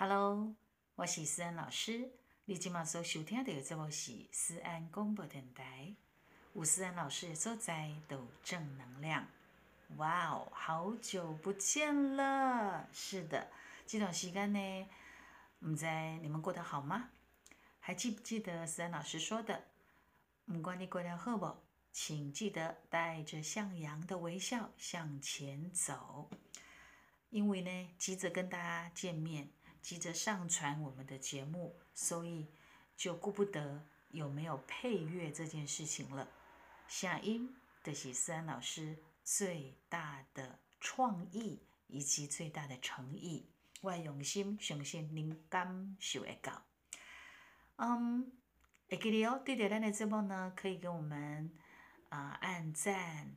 [0.00, 0.54] Hello，
[0.94, 2.12] 我是思安老师。
[2.44, 5.92] 你今麦所收听到的节目是思安广播电台，
[6.54, 9.26] 有思安老师的所在都正能量。
[9.96, 12.88] 哇哦，好久不见了！
[12.92, 13.50] 是的，
[13.88, 14.88] 这段时间呢，
[15.66, 15.84] 唔知
[16.22, 17.10] 你们过得好吗？
[17.80, 19.64] 还记不记得思安老师说的？
[20.46, 21.56] 不管你过得好不，
[21.90, 26.30] 请记得带着向阳的微笑向前走。
[27.30, 29.50] 因为呢，急着跟大家见面。
[29.88, 32.46] 急着上传我们的节目，所以
[32.94, 36.28] 就顾不得有没有配乐这件事情了。
[36.86, 43.48] 下音的是思安老师最大的创意以及最大的诚意，
[43.80, 46.66] 我用心相信您感受会到。
[47.76, 48.30] 嗯，
[48.90, 51.50] 会记得哦，对着咱的节目呢，可以给我们
[52.10, 53.34] 啊按赞、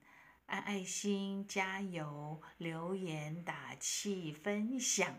[0.47, 5.15] 按爱心、加油、留言、打气、分享。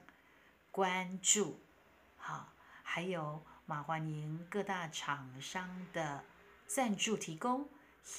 [0.73, 1.61] 关注，
[2.17, 2.51] 好，
[2.83, 6.25] 还有马欢迎各大厂商的
[6.67, 7.69] 赞助提供，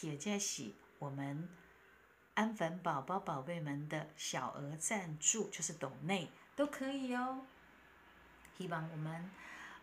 [0.04, 1.50] 也在是我们
[2.36, 7.44] 安粉宝宝宝贝们的小额赞助，就是抖内都可以哦。
[8.56, 9.32] 希望我们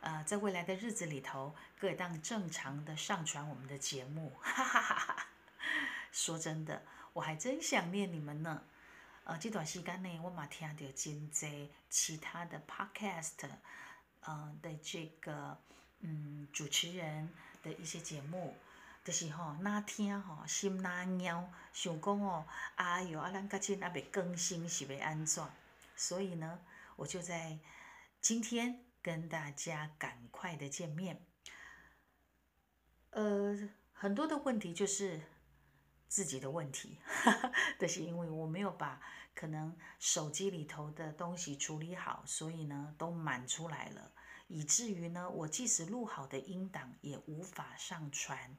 [0.00, 4.32] 呃在未来的日子里头，可以当正常的上传我们的节目。
[4.40, 5.26] 哈哈哈哈
[6.12, 8.62] 说真的，我还真想念你们呢。
[9.30, 13.48] 呃，这段时间呢，我嘛听到真济其他的 podcast，
[14.22, 15.56] 呃的这个
[16.00, 17.30] 嗯主持人
[17.62, 18.56] 的一些节目，
[19.04, 25.44] 就是吼哪听吼心哪痒，想讲哦，哎哟，啊咱较近还未更新是要安怎？
[25.94, 26.58] 所以呢，
[26.96, 27.56] 我就在
[28.20, 31.24] 今天跟大家赶快的见面。
[33.10, 33.56] 呃，
[33.92, 35.20] 很多的问题就是。
[36.10, 36.98] 自己的问题，
[37.78, 39.00] 但是因为我没有把
[39.34, 44.12] 可能手机里头的东西处理好，所以呢都满出来了，
[44.48, 48.56] 以至于呢我即使录好的音档也无法上传。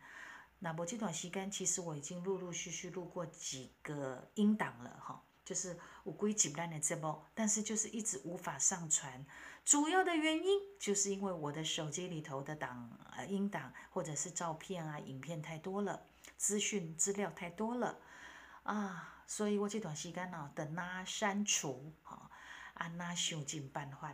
[0.60, 9.26] 那我这段时间其实我已经陆陆续续录过几个音档了哈，就是我归几单的节目，但是就是一直无法上传。
[9.66, 16.08] 主要的原因就是因为我的手机里头的档呃音档或者是照片啊影片太多了。
[16.38, 18.00] 资讯资料太多了
[18.64, 22.30] 啊，所以我这段时间呢，等他删除，哈，
[22.74, 24.14] 啊那想尽办法，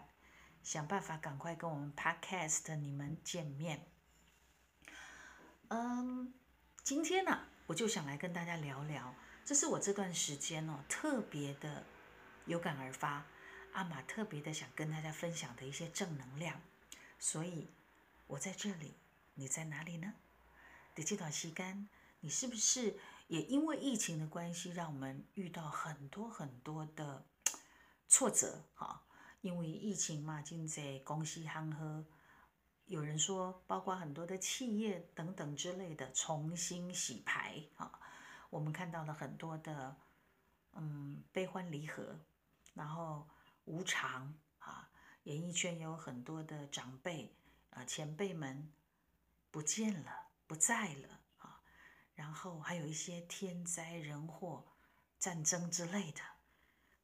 [0.61, 3.83] 想办法赶快跟我们 Podcast 你们见面。
[5.69, 6.31] 嗯，
[6.83, 11.83] 今天呢，我就想来跟大家聊聊，这是我这段时间哦，特别的
[12.45, 13.25] 有感而发，
[13.73, 16.61] 阿玛特别的想跟大家分享的一些正能量，
[17.17, 17.71] 所以
[18.27, 18.93] 我在这里，
[19.33, 20.13] 你在哪里呢？
[20.93, 21.89] 的这段时间。
[22.21, 22.97] 你是不是
[23.27, 27.25] 也因为疫情的关系，让我们遇到很多很多的
[28.07, 28.63] 挫折？
[28.73, 29.03] 哈，
[29.41, 32.05] 因为疫情嘛，经济公司行喝，
[32.85, 37.99] 有人说，包括很多的企业等等之类的重新洗牌啊，
[38.49, 39.97] 我们看到了很多的
[40.71, 42.21] 嗯悲欢离合，
[42.73, 43.27] 然后
[43.65, 44.89] 无常啊，
[45.23, 47.35] 演艺圈有很多的长辈
[47.71, 48.71] 啊前辈们
[49.51, 51.16] 不见了，不在了。
[52.17, 54.65] 然后还有一些天灾人祸、
[55.19, 56.21] 战争之类的，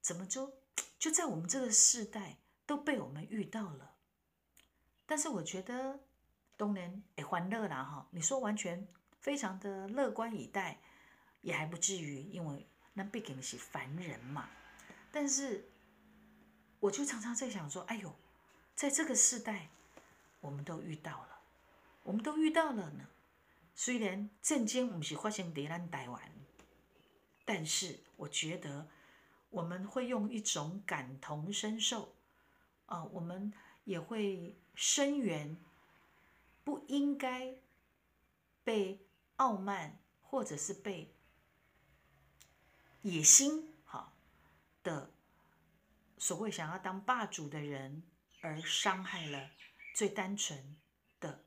[0.02, 0.52] 怎么就
[0.98, 3.94] 就在我们这个时代都被我们遇到了？
[5.06, 6.00] 但是我觉得
[6.58, 8.88] 东年也欢乐啦哈，你说完全
[9.20, 10.80] 非常的乐观以待，
[11.42, 14.50] 也还不至于，因为那毕竟是凡人嘛。
[15.12, 15.70] 但是
[16.80, 18.16] 我就常常在想说，哎呦，
[18.76, 19.70] 在这个时代，
[20.40, 21.40] 我们都遇到了，
[22.02, 23.06] 我们都遇到了呢。
[23.76, 26.32] 虽然震惊不是发生在咱台湾，
[27.44, 28.88] 但是我觉得
[29.50, 32.16] 我们会用一种感同身受，
[32.86, 33.52] 啊，我们
[33.84, 35.58] 也会声援，
[36.64, 37.56] 不应该
[38.64, 39.06] 被
[39.38, 41.14] 傲慢或者是被
[43.02, 44.14] 野心哈
[44.84, 45.12] 的
[46.18, 48.04] 所谓想要当霸主的人
[48.42, 49.50] 而伤害了
[49.96, 50.78] 最单纯
[51.20, 51.44] 的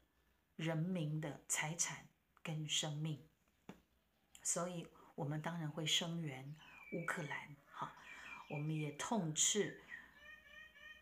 [0.57, 2.07] 人民的财产。
[2.47, 3.29] 跟生命，
[4.41, 6.55] 所以我们当然会声援
[6.93, 7.93] 乌克兰，哈，
[8.49, 9.83] 我们也痛斥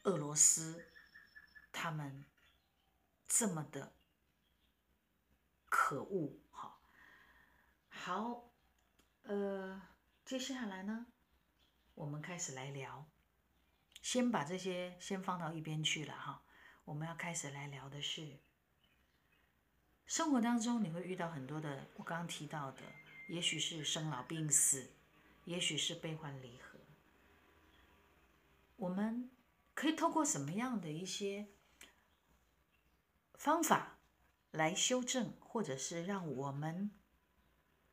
[0.05, 0.87] 俄罗斯，
[1.71, 2.25] 他们
[3.29, 3.93] 这么的
[5.69, 6.79] 可恶，哈。
[7.91, 8.49] 好，
[9.25, 9.83] 呃，
[10.25, 11.05] 接下来呢，
[11.95, 13.07] 我们开始来聊，
[14.01, 16.43] 先把这些先放到一边去了，哈，
[16.87, 18.39] 我们要开始来聊的是。
[20.07, 22.83] 生活当中你会遇到很多的，我刚刚提到的，
[23.29, 24.91] 也许是生老病死，
[25.45, 26.79] 也许是悲欢离合。
[28.77, 29.31] 我们
[29.75, 31.47] 可以透过什么样的一些
[33.35, 33.97] 方法
[34.51, 36.91] 来修正，或者是让我们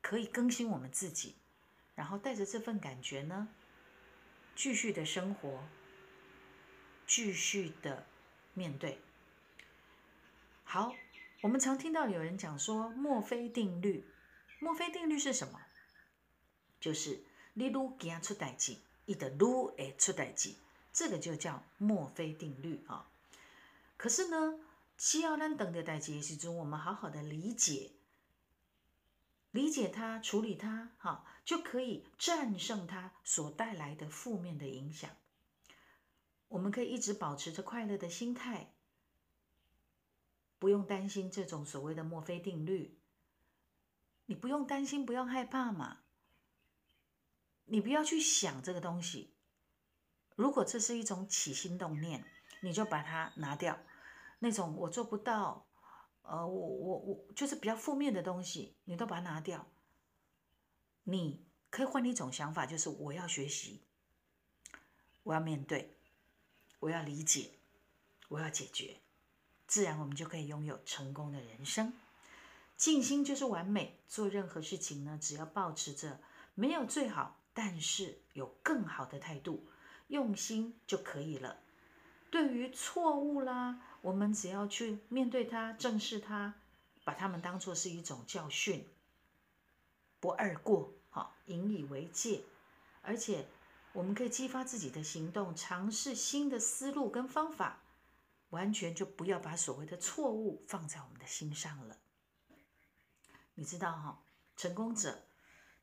[0.01, 1.35] 可以更新我们自己，
[1.95, 3.47] 然后带着这份感觉呢，
[4.55, 5.63] 继续的生活，
[7.07, 8.05] 继续的
[8.53, 8.99] 面对。
[10.63, 10.93] 好，
[11.41, 14.05] 我们常听到有人讲说墨菲定律，
[14.59, 15.59] 墨菲定律是什么？
[16.79, 17.23] 就是
[17.55, 20.53] 你愈惊出代志，伊就愈会出代志。
[20.93, 23.09] 这个就叫墨菲定律啊。
[23.97, 24.59] 可是呢，
[24.99, 27.93] 需要咱等的代志时中，我们好好的理解，
[29.49, 35.09] 理解它，处理它，哈，就可以战胜它所带来的负面的影响。
[36.49, 38.73] 我们可以一直保持着快乐的心态，
[40.61, 42.95] 不用担心这种所谓的墨菲定律。
[44.27, 46.01] 你不用担心，不用害怕嘛。
[47.65, 49.33] 你不要去想这个东西。
[50.35, 52.23] 如果这是一种起心动念，
[52.59, 53.79] 你就把它拿掉。
[54.37, 55.65] 那种我做不到，
[56.21, 59.67] 呃，我我我就是比较负面的东西，你都把它拿掉。
[61.05, 63.81] 你可以换一种想法，就是我要学习，
[65.23, 65.97] 我要面对，
[66.79, 67.49] 我要理解，
[68.29, 69.01] 我要解决，
[69.71, 71.93] 自然我们就可以拥有成功的人生。
[72.75, 76.19] 静心就是完美，做任何事情呢，只要保持着
[76.55, 79.65] 没有最好，但是有更好的态度。
[80.09, 81.61] 用心就可以了。
[82.29, 86.53] 对于错误啦，我们只要去面对它，正视它，
[87.05, 88.85] 把它们当做是一种教训，
[90.19, 92.41] 不二过，好，引以为戒。
[93.01, 93.47] 而且，
[93.93, 97.79] 我们可以激发自己的行动，尝试新的思路跟方法，
[98.51, 101.97] 完全就不要把所谓的错误放在我们的心上了。
[103.55, 104.23] 你知道哈，
[104.55, 105.27] 成功者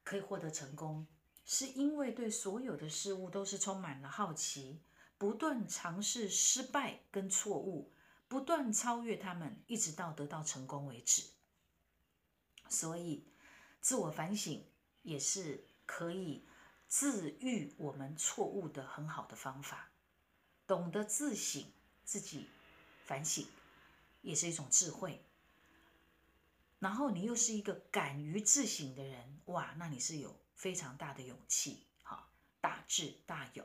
[0.02, 1.06] 可以获得成功。
[1.44, 4.82] 是因为对所有的事物都是充满了好奇，
[5.16, 7.90] 不断尝试失败跟错误，
[8.28, 11.22] 不断超越他们，一直到得到成功为止。
[12.68, 13.26] 所以，
[13.80, 14.62] 自我反省
[15.00, 16.46] 也是可以
[16.86, 19.90] 治愈我们错误的很好的方法。
[20.66, 21.64] 懂得自省，
[22.04, 22.46] 自己
[23.08, 23.46] 反省，
[24.20, 25.24] 也是一种智慧。
[26.78, 30.36] 然后你又是一个敢于自省的人，哇，那你是有。
[30.58, 32.28] 非常大的勇气，哈，
[32.60, 33.64] 大智大勇。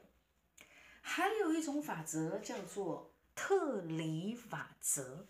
[1.01, 5.25] 还有一种法则叫做特里法则，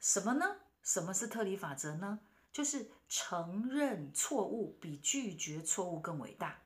[0.00, 0.56] 什么呢？
[0.82, 2.18] 什么是特里法则呢？
[2.52, 6.60] 就是承认错误比拒绝错误更伟大。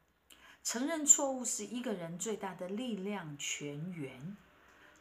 [0.62, 4.38] 承认错误是一个人最大的力量泉源。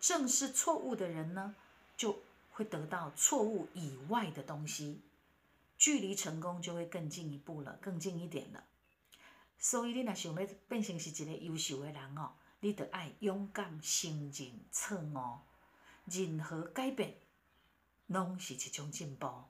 [0.04, 1.56] 正视错误的人呢，
[1.96, 2.20] 就
[2.52, 5.00] 会得到错误以外的东西，
[5.78, 8.66] 距离成功就会更进一步了，更近一点了。
[9.58, 15.40] 所以，你若想要变成是一个优秀的人哦，你得爱勇敢、承认错误。
[16.12, 17.16] 任何改变，
[18.08, 19.46] 拢是一种进步。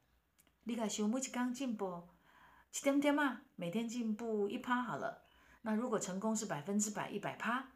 [0.66, 2.08] 你若想每一天进步
[2.72, 5.24] 一点点啊，每天进步一趴好了。
[5.64, 7.70] 那如果成功是百分之百、一百趴，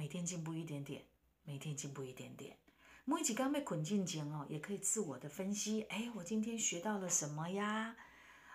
[0.00, 1.04] 每天进步一点点，
[1.44, 2.56] 每天进步一点点。
[3.04, 5.82] 每一刚被捆进前哦，也可以自我的分析。
[5.90, 7.94] 哎，我今天学到了什么呀？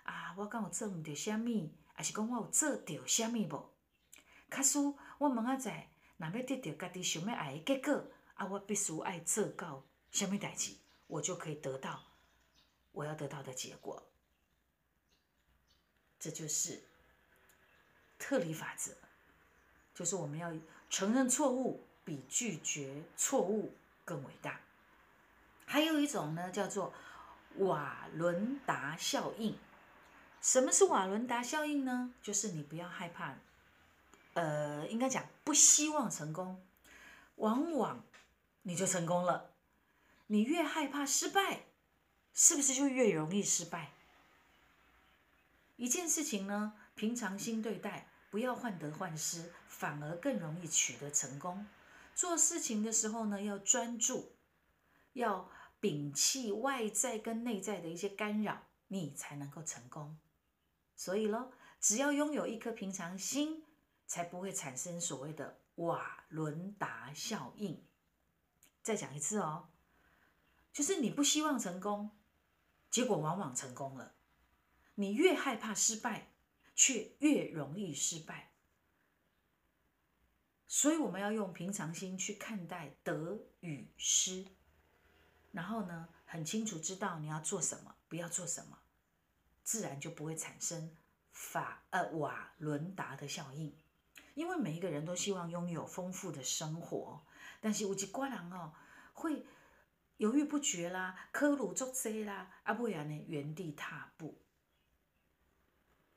[0.06, 1.72] 啊，我敢有做唔到虾米？
[1.94, 3.70] 还是讲我有做到虾米无？
[4.50, 5.88] 假使我问仔在，
[6.18, 10.76] 若要得到家己想要爱的结果，啊，我必须爱做到虾米代志，
[11.06, 12.04] 我就可以得到
[12.92, 14.04] 我要得到的结果。
[16.18, 16.84] 这就是
[18.18, 18.98] 特里法则，
[19.94, 20.52] 就是我们要
[20.90, 23.74] 承认错误比拒绝错误
[24.04, 24.60] 更伟大。
[25.66, 26.94] 还有一种呢，叫做
[27.58, 29.58] 瓦伦达效应。
[30.42, 32.14] 什么是瓦伦达效应呢？
[32.22, 33.36] 就是你不要害怕，
[34.36, 36.64] 呃，应该讲不希望成功，
[37.38, 38.04] 往往
[38.62, 39.50] 你就成功了。
[40.28, 41.64] 你越害怕失败，
[42.34, 43.92] 是不是就越容易失败？
[45.78, 51.66] 一件事情呢，平常心对待，不要患得患失，反而更容易取得成功。
[52.14, 54.34] 做事情的时候呢，要专注，
[55.14, 55.50] 要
[55.80, 60.18] 摒弃外在跟内在的一些干扰，你才能够成功。
[60.98, 63.64] 所以咯，只要拥有一颗平常心，
[64.06, 67.82] 才不会产生所谓的瓦伦达效应。
[68.84, 69.70] 再讲一次哦，
[70.74, 72.12] 就是你不希望成功，
[72.92, 74.14] 结果往往成功了。
[74.96, 76.34] 你越害怕失败，
[76.76, 78.52] 却越容易失败。
[80.68, 84.46] 所以我们要用平常心去看待得与失，
[85.52, 88.80] 然后呢，很清楚知道你要做什么，不要做什么。
[89.64, 90.96] 自然就不会产生
[91.32, 93.76] 法呃瓦伦达的效应。
[94.34, 97.26] 因为每一个人都希望拥有丰富的生活，
[97.62, 98.74] 但是有一寡人哦，
[99.14, 99.46] 会
[100.18, 104.38] 犹豫不决啦，科鲁作贼啦，啊不然呢，原地踏步。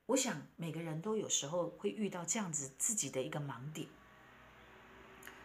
[0.09, 3.87] 我想每个人都有时候会遇到这样子自己的一个盲点。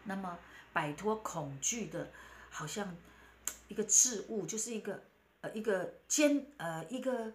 [0.05, 0.39] 那么
[0.71, 2.13] 摆脱恐惧的，
[2.49, 2.95] 好像
[3.67, 5.03] 一个桎梏，就是一个
[5.41, 7.33] 呃一个坚呃一个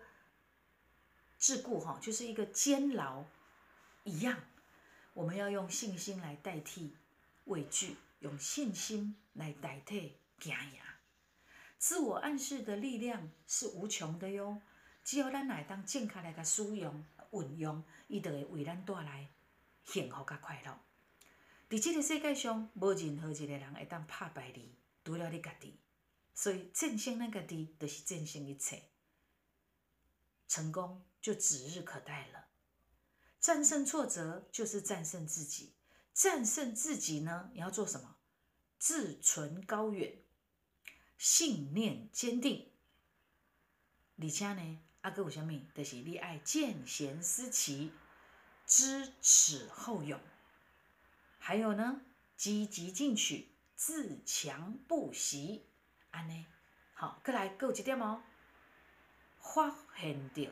[1.38, 3.26] 桎梏哈，就是一个监牢
[4.04, 4.40] 一样。
[5.12, 6.96] 我们要用信心来代替
[7.44, 10.80] 畏惧，用信心来代替惊讶。
[11.76, 14.62] 自我暗示的力量是无穷的哟，
[15.04, 17.04] 只要咱来当健康来甲使用。
[17.30, 19.30] 运用，伊就会为咱带来
[19.84, 20.80] 幸福甲快乐。
[21.68, 25.78] 伫即个世界上，无任何一个人会当拍败你，除了你家己。
[26.34, 28.84] 所以战胜咱家己，就是战胜一切。
[30.46, 32.46] 成功就指日可待了。
[33.40, 35.74] 战胜挫折，就是战胜自己。
[36.14, 38.16] 战胜自己呢，你要做什么？
[38.78, 40.22] 志存高远，
[41.16, 42.70] 信念坚定，
[44.20, 44.80] 而且呢？
[45.00, 45.60] 啊，个有啥物？
[45.74, 47.92] 就是你爱见贤思齐，
[48.66, 50.20] 知耻后勇，
[51.38, 52.00] 还有呢，
[52.36, 55.64] 积极进取，自强不息。
[56.10, 56.46] 安尼，
[56.94, 58.22] 好，过来，够几点哦？
[59.40, 60.42] 发现到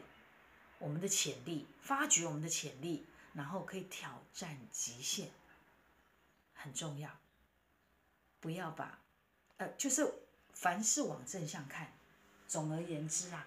[0.79, 5.31] 我们的潜力，发掘我们的潜力，然后可以挑战极限，
[6.55, 7.11] 很重要。
[8.39, 9.01] 不要把，
[9.57, 10.09] 呃，就是
[10.53, 11.93] 凡事往正向看。
[12.47, 13.45] 总而言之啊。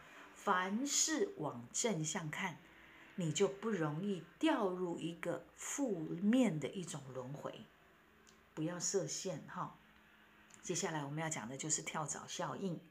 [0.50, 2.58] 凡事往正向看，
[3.18, 7.68] 你就不容易掉入一个负面的一种轮回。
[8.56, 9.78] 不要设限哈。
[10.64, 12.82] 接下来我们要讲的就是跳蚤效应。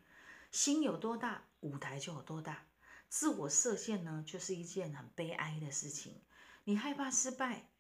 [0.53, 2.65] 心有多大，舞台就有多大。
[3.09, 6.23] 自我设限呢，就是一件很悲哀的事情。
[6.63, 7.71] 你害怕失败，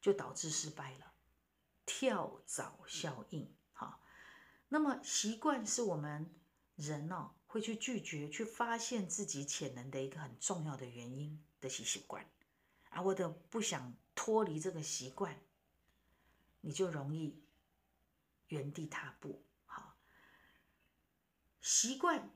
[0.00, 1.12] 就导致失败了。
[1.84, 3.98] 跳蚤效应，哈。
[4.68, 6.32] 那么习惯是我们
[6.76, 7.32] 人哦。
[7.52, 12.26] 会去拒绝、去发现自己潜能的一个很重要的原因的习习惯，
[12.88, 15.38] 而我的不想脱离这个习惯，
[16.62, 17.42] 你就容易
[18.48, 19.44] 原地踏步。
[19.66, 19.98] 好，
[21.60, 22.30] 习惯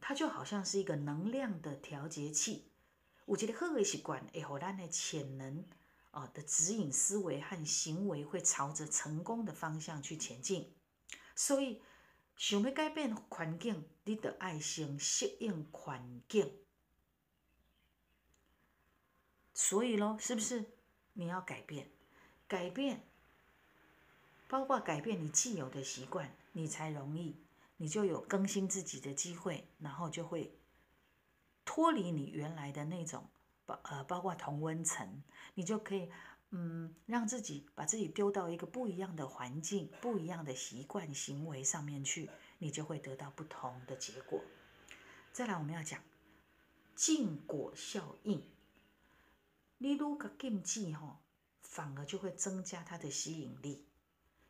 [0.00, 2.72] 它就好像是一个能量的调节器，
[3.26, 5.64] 我觉得好的习惯会让咱的潜能
[6.10, 10.74] 啊的指引思维和行为会朝着成功的方向去前进，
[11.36, 11.80] 所以。
[12.40, 16.50] 想要改变环境，你得爱先适应环境。
[19.52, 20.64] 所以咯，是不是
[21.12, 21.90] 你要改变？
[22.48, 23.04] 改变，
[24.48, 27.36] 包括改变你既有的习惯，你才容易，
[27.76, 30.56] 你就有更新自己的机会，然后就会
[31.66, 33.28] 脱离你原来的那种
[33.66, 36.10] 包呃，包括同温层，你就可以。
[36.52, 42.28] 嗯，让自己把自己丢到一个不一样的环境、不一样的习惯行为上面去，
[42.58, 44.42] 你就会得到不同的结果。
[45.32, 46.02] 再来，我们要讲
[46.96, 48.42] 禁果效应。
[49.78, 51.20] 你如果禁忌哈，
[51.62, 53.86] 反而就会增加它的吸引力。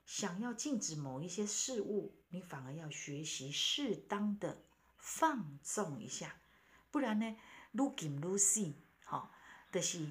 [0.07, 4.63] 想要禁止某一些事物，你反而要学习适当的
[4.97, 6.41] 放纵一下，
[6.91, 7.37] 不然呢，
[7.73, 8.73] 愈禁愈死，
[9.05, 9.31] 哈，
[9.71, 10.11] 就是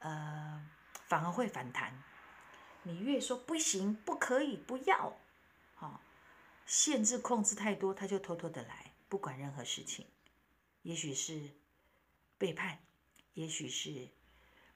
[0.00, 0.70] 呃。
[1.10, 2.04] 反而会反弹。
[2.84, 5.18] 你越说不行、不可以、不要，
[5.74, 6.00] 好，
[6.64, 10.06] 限制、控制太多，他就偷偷的来，不管任何事情。
[10.82, 11.50] 也许是
[12.38, 12.78] 背叛，
[13.34, 14.08] 也许是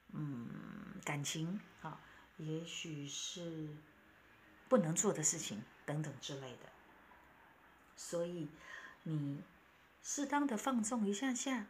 [0.08, 2.00] 嗯感情，好，
[2.38, 3.68] 也许是
[4.68, 6.72] 不能做的事情等等之类的。
[7.94, 8.48] 所以
[9.04, 9.40] 你
[10.02, 11.68] 适当的放纵一下下，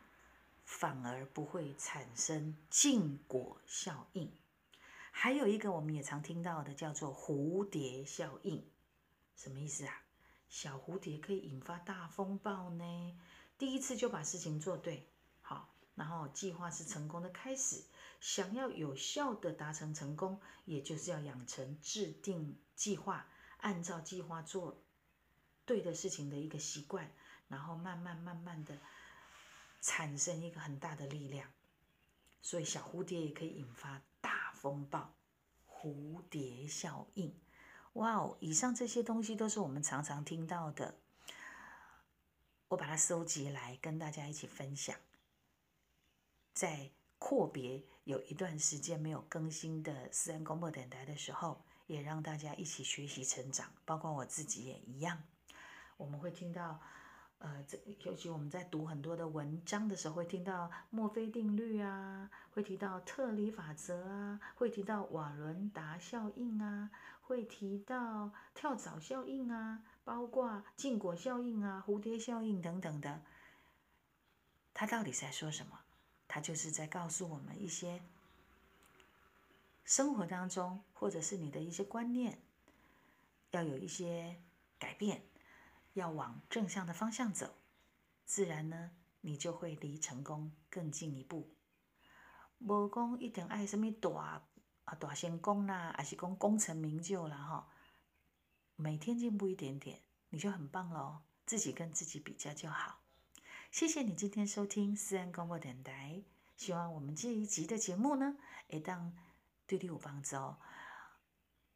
[0.64, 4.33] 反而不会产生禁果效应。
[5.16, 8.68] 还有一个我们也常听到的，叫做蝴蝶效应，
[9.37, 10.02] 什么意思啊？
[10.49, 13.18] 小蝴蝶可以引发大风暴呢。
[13.56, 15.09] 第一次就把事情做对，
[15.40, 17.85] 好，然后计划是成功的开始。
[18.21, 23.26] 想要有效的达成成功，也就是要养成制定计划，
[23.59, 24.83] 按照计划做
[25.64, 27.11] 对的事情的一个习惯，
[27.47, 28.78] 然后慢慢慢慢的
[29.80, 31.49] 产生一个很大的力量。
[32.42, 34.33] 所以小蝴蝶也可以引发大。
[34.64, 35.12] 风暴、
[35.68, 37.38] 蝴蝶效应，
[37.92, 38.38] 哇哦！
[38.40, 40.94] 以上这些东西都是我们常常听到的，
[42.68, 44.97] 我把它收集来跟大家一起分享。
[46.54, 55.23] 在阔别有一段时间没有更新的私人广播电台的时候，也让大家一起学习成长，包括我自己也一样。
[55.99, 56.80] 我们会听到，
[57.44, 73.20] 呃，这尤其我们在读很多的文章的时候，会听到墨菲定律啊，会提到特里法则啊，会提到瓦伦达效应啊，会提到跳蚤效应啊，包括禁果效应啊、蝴蝶效应等等的。
[74.72, 75.80] 他到底在说什么？
[76.26, 78.00] 他就是在告诉我们一些
[79.84, 82.38] 生活当中，或者是你的一些观念，
[83.50, 84.40] 要有一些
[84.78, 85.20] 改变。
[85.94, 87.54] 要往正向的方向走，
[88.24, 91.54] 自然呢，你就会离成功更进一步。
[92.58, 94.42] 无讲一定爱什么大
[94.84, 97.68] 啊大成功啦，还是讲功成名就啦哈。
[98.76, 101.22] 每天进步一点点，你就很棒喽。
[101.46, 103.00] 自己跟自己比较就好。
[103.70, 106.22] 谢谢你今天收听私安广播电台，
[106.56, 108.36] 希望我们这一集的节目呢，
[108.68, 109.14] 会当
[109.66, 110.36] 对你有帮助。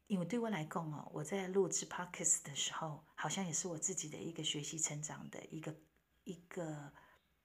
[0.09, 5.75] 因为对我来讲哦，我在录制 podcast 的时候，好像也是我自己的一个学习成长的一个
[6.23, 6.91] 一个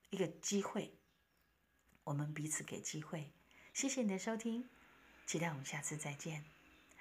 [0.09, 0.97] 一个机会。
[2.03, 3.31] 我们彼此给机会，
[3.71, 4.67] 谢谢你的收听，
[5.27, 6.43] 期待我们下次再见。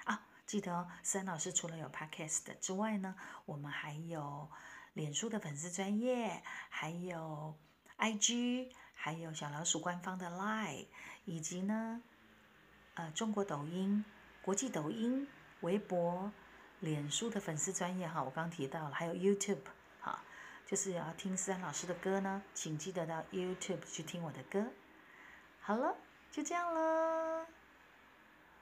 [0.04, 3.16] 啊，记得哦，思老师除了有 podcast 之外呢，
[3.47, 4.50] 我们还有
[4.92, 7.59] 脸书的粉丝专业，还有
[7.97, 10.88] IG，还有小老鼠官方的 Line，
[11.25, 12.02] 以及呢，
[12.97, 14.04] 呃，中国抖音、
[14.42, 15.26] 国际抖音。
[15.64, 16.30] 微博、
[16.80, 19.64] 脸书的粉丝专业哈，我刚提到了，还有 YouTube
[20.00, 20.23] 哈，
[20.66, 24.66] 就是要听思安老师的歌呢，请记得到 YouTube 去听我的歌。
[25.61, 25.97] 好了，
[26.30, 27.47] 就这样了。